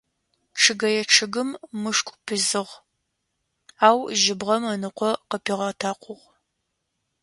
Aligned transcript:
Чъыгэе 0.59 1.03
чъыгым 1.13 1.49
мышкӏу 1.81 2.19
пизыгъ, 2.25 2.73
ау 3.87 3.99
жьыбгъэм 4.21 4.63
ыныкъо 4.73 5.09
къыпигъэтэкъугъ. 5.29 6.23